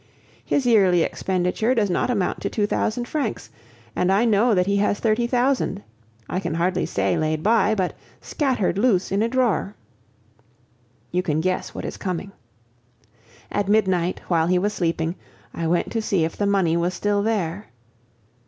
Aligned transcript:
His 0.43 0.65
yearly 0.65 1.03
expenditure 1.03 1.75
does 1.75 1.91
not 1.91 2.09
amount 2.09 2.41
to 2.41 2.49
two 2.49 2.65
thousand 2.65 3.07
francs, 3.07 3.51
and 3.95 4.11
I 4.11 4.25
know 4.25 4.55
that 4.55 4.65
he 4.65 4.77
has 4.77 4.99
thirty 4.99 5.27
thousand, 5.27 5.83
I 6.27 6.39
can 6.39 6.55
hardly 6.55 6.87
say 6.87 7.15
laid 7.15 7.43
by, 7.43 7.75
but 7.75 7.93
scattered 8.19 8.79
loose 8.79 9.11
in 9.11 9.21
a 9.21 9.27
drawer. 9.29 9.75
You 11.11 11.21
can 11.21 11.39
guess 11.39 11.75
what 11.75 11.85
is 11.85 11.97
coming. 11.97 12.31
At 13.51 13.67
midnight, 13.67 14.21
while 14.27 14.47
he 14.47 14.57
was 14.57 14.73
sleeping, 14.73 15.13
I 15.53 15.67
went 15.67 15.91
to 15.91 16.01
see 16.01 16.23
if 16.25 16.35
the 16.35 16.47
money 16.47 16.75
was 16.75 16.95
still 16.95 17.21
there. 17.21 17.67